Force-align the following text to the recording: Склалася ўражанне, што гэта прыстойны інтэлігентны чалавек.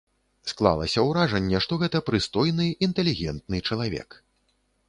Склалася 0.51 1.03
ўражанне, 1.09 1.57
што 1.67 1.77
гэта 1.83 1.97
прыстойны 2.09 2.67
інтэлігентны 2.89 3.57
чалавек. 3.69 4.09